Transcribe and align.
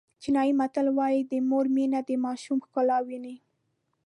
چینایي 0.21 0.53
متل 0.59 0.87
وایي 0.97 1.21
د 1.31 1.33
مور 1.49 1.65
مینه 1.75 1.99
د 2.09 2.11
ماشوم 2.25 2.57
ښکلا 2.65 2.97
ویني. 3.07 3.35